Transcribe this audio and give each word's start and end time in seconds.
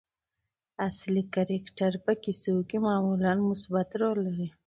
اصلي 0.87 1.23
کرکټر 1.33 1.91
په 2.05 2.11
کیسو 2.23 2.53
کښي 2.69 2.77
معمولآ 2.85 3.31
مثبت 3.49 3.87
رول 4.01 4.17
لري. 4.27 4.47